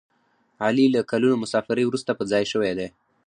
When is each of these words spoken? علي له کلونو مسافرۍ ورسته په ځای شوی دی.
علي 0.65 0.85
له 0.95 1.01
کلونو 1.11 1.35
مسافرۍ 1.43 1.85
ورسته 1.87 2.11
په 2.15 2.23
ځای 2.31 2.43
شوی 2.51 2.71
دی. 2.77 2.87